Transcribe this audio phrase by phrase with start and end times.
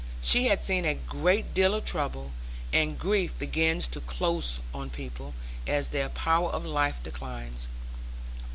[0.23, 2.31] She had seen a great deal of trouble;
[2.73, 5.35] and grief begins to close on people,
[5.67, 7.67] as their power of life declines.